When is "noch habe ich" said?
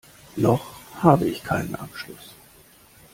0.35-1.43